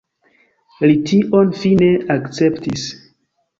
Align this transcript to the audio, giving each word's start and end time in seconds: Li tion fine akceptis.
Li 0.91 0.95
tion 1.11 1.53
fine 1.59 1.91
akceptis. 2.17 2.89